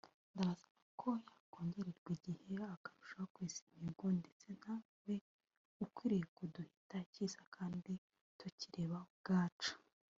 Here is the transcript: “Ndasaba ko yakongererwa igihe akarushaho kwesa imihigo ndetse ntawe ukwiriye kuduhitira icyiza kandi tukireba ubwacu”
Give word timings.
“Ndasaba 0.33 0.81
ko 1.01 1.09
yakongererwa 1.29 2.09
igihe 2.17 2.55
akarushaho 2.75 3.27
kwesa 3.33 3.59
imihigo 3.75 4.05
ndetse 4.19 4.47
ntawe 4.59 5.15
ukwiriye 5.83 6.25
kuduhitira 6.37 7.03
icyiza 7.05 7.41
kandi 7.55 7.91
tukireba 8.39 8.97
ubwacu” 9.07 9.73